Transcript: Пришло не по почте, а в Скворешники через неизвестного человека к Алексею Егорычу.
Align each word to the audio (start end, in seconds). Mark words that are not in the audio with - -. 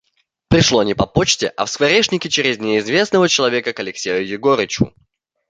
Пришло 0.47 0.81
не 0.81 0.95
по 0.95 1.05
почте, 1.05 1.49
а 1.49 1.65
в 1.67 1.69
Скворешники 1.69 2.27
через 2.27 2.57
неизвестного 2.57 3.29
человека 3.29 3.71
к 3.71 3.79
Алексею 3.81 4.27
Егорычу. 4.27 4.95